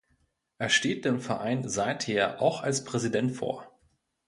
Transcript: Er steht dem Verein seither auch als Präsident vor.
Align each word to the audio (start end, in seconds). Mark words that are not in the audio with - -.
Er 0.57 0.69
steht 0.69 1.05
dem 1.05 1.19
Verein 1.21 1.69
seither 1.69 2.41
auch 2.41 2.63
als 2.63 2.83
Präsident 2.85 3.33
vor. 3.33 3.71